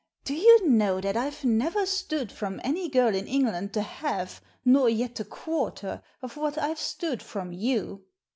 * 0.15 0.23
Do 0.25 0.33
you 0.33 0.67
know 0.67 0.99
that 0.99 1.15
I've 1.15 1.45
never 1.45 1.85
stood 1.85 2.31
from 2.31 2.59
any 2.63 2.89
giil 2.89 3.13
in 3.13 3.27
England 3.27 3.73
the 3.73 3.83
hal( 3.83 4.29
nor 4.65 4.89
yet 4.89 5.13
the 5.13 5.25
quarter, 5.25 6.01
of 6.23 6.37
what 6.37 6.57
I've 6.57 6.79
stood 6.79 7.21
from 7.21 7.51
you 7.53 8.03